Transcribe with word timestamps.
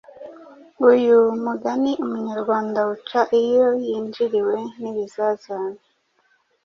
Uyu 0.91 1.17
mugani 1.45 1.91
umunyarwanda 2.05 2.77
awuca 2.83 3.21
iyo 3.41 3.67
yinjiriwe 3.83 4.57
n’ibizazane 4.79 5.81